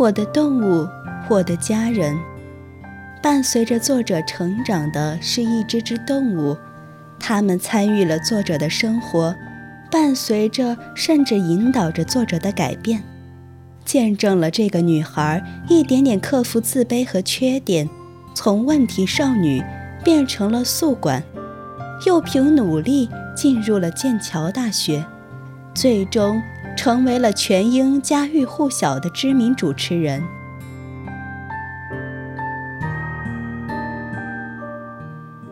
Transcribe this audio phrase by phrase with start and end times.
[0.00, 0.88] 我的动物，
[1.28, 2.18] 我的家人，
[3.22, 6.56] 伴随着作者成长的是一只只动物，
[7.18, 9.36] 它们参与了作者的生活，
[9.90, 13.02] 伴随着甚至引导着作者的改变，
[13.84, 17.86] 见证了这个女孩一点点克服自卑和缺点，
[18.34, 19.62] 从问题少女
[20.02, 21.22] 变成了宿管，
[22.06, 23.06] 又凭努力
[23.36, 25.04] 进入了剑桥大学，
[25.74, 26.40] 最终。
[26.76, 30.22] 成为了全英家喻户晓的知名主持人。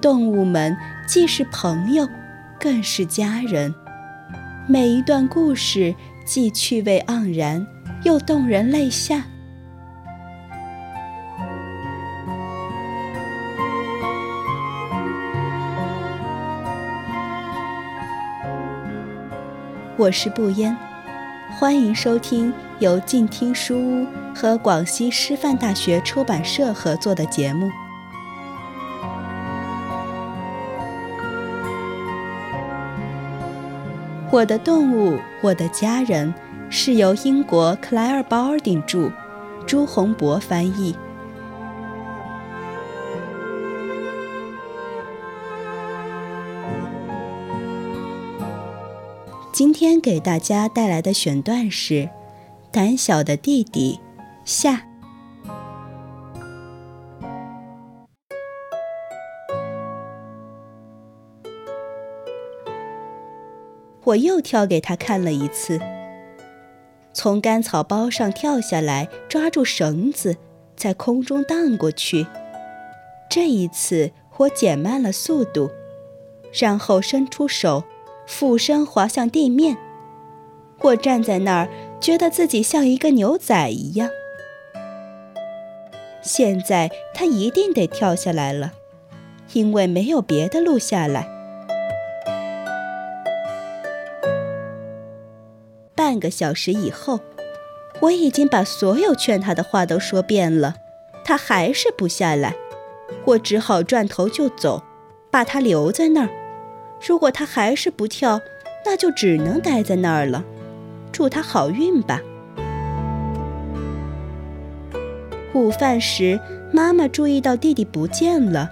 [0.00, 2.06] 动物们既是朋友，
[2.60, 3.74] 更是家人。
[4.68, 5.94] 每一段故事
[6.26, 7.66] 既趣味盎然，
[8.02, 9.24] 又动人泪下。
[19.96, 20.76] 我是不烟。
[21.56, 27.70] 欢迎收听由静听书屋和广西师范大学出版社合作的节目。
[34.32, 36.34] 我的动物，我的家人，
[36.68, 39.12] 是由英国克莱尔·鲍尔丁著，
[39.64, 40.96] 朱洪博翻译。
[49.54, 51.94] 今天给大家带来的选段是
[52.72, 54.00] 《胆小的弟弟》
[54.44, 54.84] 下。
[64.02, 65.78] 我又跳给他看了一次，
[67.12, 70.36] 从干草包上跳下来，抓住绳子，
[70.74, 72.26] 在空中荡过去。
[73.30, 75.70] 这一次我减慢了速度，
[76.52, 77.84] 然后伸出手。
[78.26, 79.76] 俯身滑向地面，
[80.80, 81.68] 我站在那儿，
[82.00, 84.08] 觉得自己像一个牛仔一样。
[86.22, 88.72] 现在他一定得跳下来了，
[89.52, 91.28] 因为没有别的路下来。
[95.94, 97.20] 半个小时以后，
[98.00, 100.74] 我已经把所有劝他的话都说遍了，
[101.24, 102.54] 他还是不下来，
[103.26, 104.82] 我只好转头就走，
[105.30, 106.43] 把他留在那儿。
[107.06, 108.40] 如果他还是不跳，
[108.84, 110.42] 那就只能待在那儿了。
[111.12, 112.20] 祝他好运吧。
[115.52, 116.40] 午饭时，
[116.72, 118.68] 妈妈注意到弟弟不见了。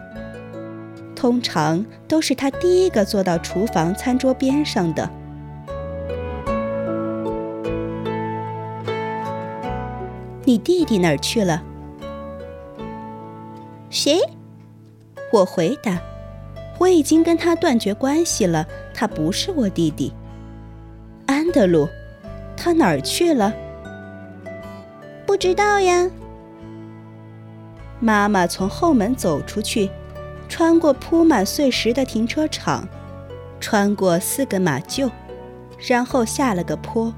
[1.15, 5.09] 通常都是他第一个坐到厨房餐桌边上的。
[10.45, 11.63] 你弟弟哪儿去了？
[13.89, 14.19] 谁？
[15.33, 16.01] 我回答。
[16.83, 20.13] 我已经跟他断绝关系了，他不是我弟弟。
[21.27, 21.89] 安德鲁，
[22.57, 23.55] 他哪儿去了？
[25.25, 26.11] 不知道呀。
[28.01, 29.89] 妈妈从后门走出去，
[30.49, 32.89] 穿过铺满碎石的停车场，
[33.61, 35.09] 穿过四个马厩，
[35.79, 37.15] 然后下了个坡。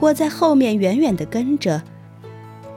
[0.00, 1.82] 我在后面远远地跟着，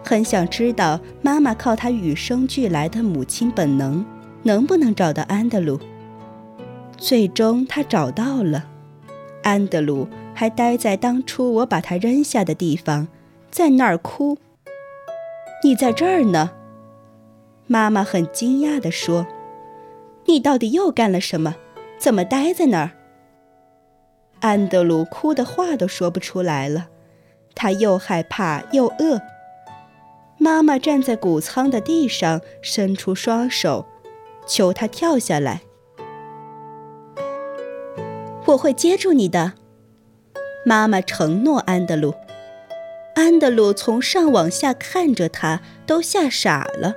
[0.03, 4.05] 很想知道妈妈靠她与生俱来的母亲本能。
[4.43, 5.79] 能不能找到安德鲁？
[6.97, 8.65] 最终他找到了，
[9.43, 13.07] 安德鲁还待在当初我把他扔下的地方，
[13.51, 14.37] 在那儿哭。
[15.63, 16.51] 你在这儿呢？
[17.65, 19.27] 妈妈很惊讶地说
[20.25, 21.55] ：“你到底又干了什么？
[21.99, 22.91] 怎么待在那儿？”
[24.39, 26.87] 安德鲁哭的话都说不出来了，
[27.55, 29.19] 他又害怕又饿。
[30.37, 33.85] 妈妈站在谷仓的地上，伸出双手。
[34.47, 35.61] 求他跳下来，
[38.45, 39.53] 我会接住你的。
[40.65, 42.15] 妈妈承诺安德鲁。
[43.15, 46.93] 安德鲁从上往下看着他，都吓傻了。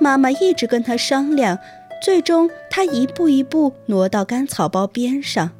[0.00, 1.58] 妈妈一直跟他商量，
[2.02, 5.52] 最终他一步一步挪到干草包边上。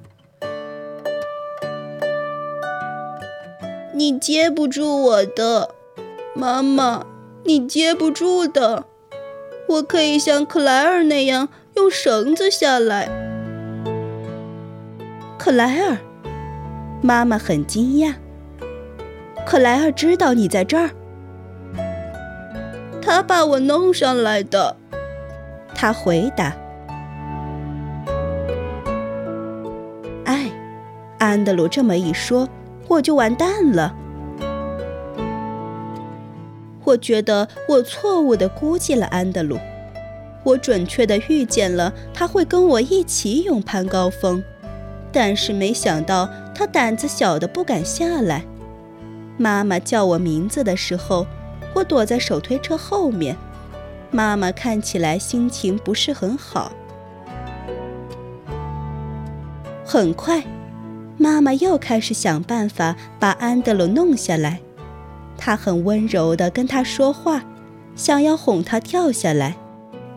[3.95, 5.71] 你接不住我的，
[6.35, 7.07] 妈妈，
[7.45, 8.85] 你接不住的。
[9.69, 13.09] 我可以像克莱尔那样用绳子下来。
[15.39, 15.99] 克莱尔，
[17.03, 18.15] 妈妈很惊讶。
[19.45, 20.91] 克莱尔知道你在这儿，
[23.01, 24.77] 他把我弄上来的。
[25.75, 26.57] 他回答。
[30.25, 30.51] 哎，
[31.19, 32.49] 安德鲁这么一说，
[32.89, 33.95] 我就完蛋了。
[36.87, 39.59] 我觉得我错误地估计了安德鲁，
[40.45, 44.41] 我准确地预见了他会跟我一起勇攀高峰，
[45.11, 48.45] 但是没想到他胆子小的不敢下来。
[49.37, 51.27] 妈妈叫我名字的时候，
[51.75, 53.37] 我躲在手推车后面。
[54.13, 56.71] 妈妈看起来心情不是很好。
[59.85, 60.45] 很快，
[61.19, 64.61] 妈妈又开始想办法把安德鲁弄下来。
[65.47, 67.45] 他很温柔地跟他说话，
[67.95, 69.57] 想要哄他跳下来。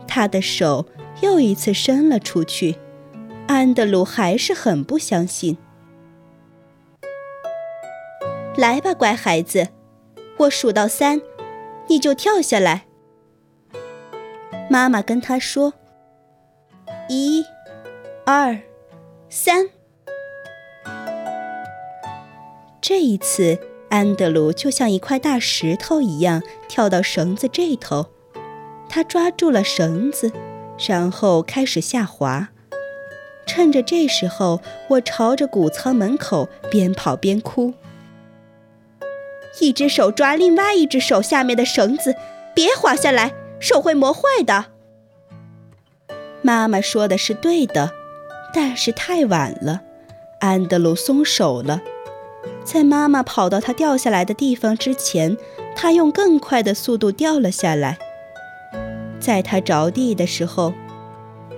[0.08, 0.86] 他的手
[1.20, 2.74] 又一次伸了出去，
[3.46, 5.56] 安德鲁还是很不相信。
[8.56, 9.68] 来吧，乖孩子，
[10.38, 11.22] 我数到三，
[11.86, 12.86] 你就跳下来。
[14.68, 15.74] 妈妈跟他说
[17.08, 17.44] ：“一、
[18.26, 18.58] 二、
[19.28, 19.68] 三。”
[22.82, 23.60] 这一次，
[23.90, 28.06] 安德鲁就像一块大石头一样跳到绳子这头，
[28.88, 30.32] 他抓住了绳子，
[30.88, 32.48] 然后开始下滑。
[33.46, 37.74] 趁着这时候，我朝着谷仓门口边跑边哭
[39.60, 42.14] ：“一只手抓另外一只手下面的绳子，
[42.54, 44.66] 别滑下来。”手会磨坏的。
[46.40, 47.92] 妈妈说的是对的，
[48.54, 49.82] 但是太晚了，
[50.40, 51.82] 安德鲁松手了。
[52.72, 55.36] 在妈妈跑到他掉下来的地方之前，
[55.74, 57.98] 他用更快的速度掉了下来。
[59.18, 60.72] 在他着地的时候，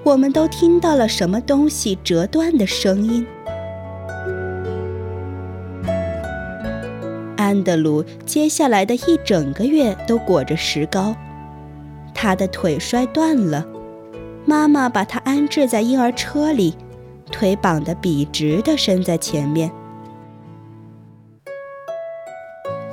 [0.04, 3.26] 我们都听到了什么东西折断的声音。
[7.36, 11.14] 安德鲁接下来的一整个月都裹着石膏。
[12.14, 13.66] 他的腿摔断了，
[14.46, 16.74] 妈妈把他安置在婴儿车里，
[17.30, 19.70] 腿绑得笔直地伸在前面。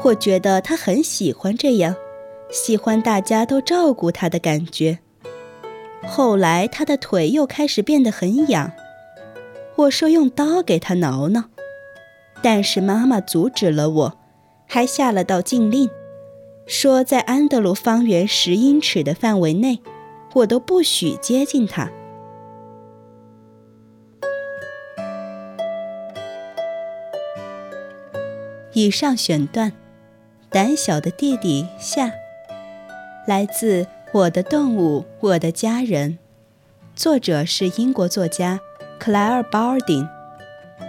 [0.05, 1.95] 我觉得他很喜欢这样，
[2.49, 4.99] 喜欢大家都照顾他的感觉。
[6.07, 8.71] 后来他的腿又开始变得很痒，
[9.75, 11.43] 我说用刀给他挠挠，
[12.41, 14.17] 但是妈妈阻止了我，
[14.65, 15.89] 还下了道禁令。
[16.65, 19.79] 说，在安德鲁方圆十英尺的范围内，
[20.35, 21.91] 我都不许接近他。
[28.73, 29.71] 以上选段，
[30.51, 32.11] 《胆小的弟弟》夏，
[33.27, 36.13] 来自《我的动物，我的家人》，
[36.95, 38.59] 作者是英国作家
[38.97, 40.09] 克莱尔·鲍尔丁，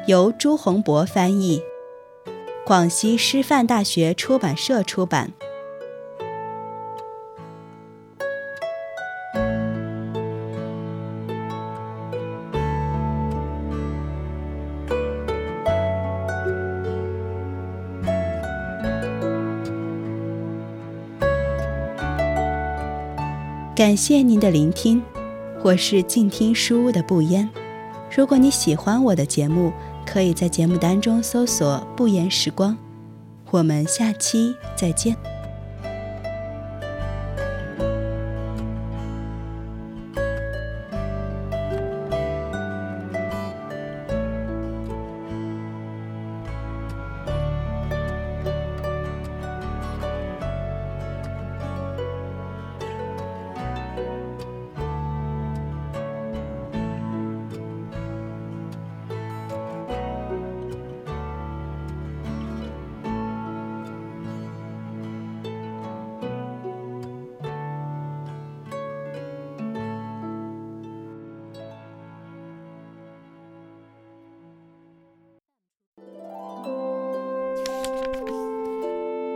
[0.07, 1.63] 由朱洪博翻译，
[2.65, 5.31] 广西师范大学出版社出版。
[23.81, 25.03] 感谢您的聆听，
[25.63, 27.49] 我是静听书屋的不言。
[28.15, 29.73] 如果你喜欢我的节目，
[30.05, 32.77] 可以在节目单中搜索“不言时光”。
[33.51, 35.17] 我们下期再见。